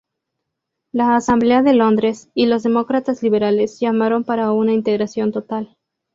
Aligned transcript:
La 0.91 1.15
Asamblea 1.15 1.61
de 1.61 1.75
Londres 1.75 2.31
y 2.33 2.47
los 2.47 2.63
Demócratas 2.63 3.21
liberales 3.21 3.79
llamaron 3.79 4.23
para 4.23 4.51
una 4.51 4.73
integración 4.73 5.31
total. 5.31 5.77